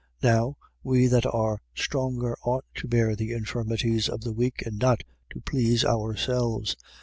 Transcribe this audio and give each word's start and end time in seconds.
15:1. 0.23 0.33
Now, 0.33 0.57
we 0.81 1.05
that 1.05 1.27
are 1.27 1.61
stronger 1.75 2.35
ought 2.43 2.65
to 2.73 2.87
bear 2.87 3.15
the 3.15 3.33
infirmities 3.33 4.09
of 4.09 4.21
the 4.21 4.33
weak 4.33 4.63
and 4.65 4.79
not 4.79 5.03
to 5.31 5.41
please 5.41 5.85
ourselves. 5.85 6.75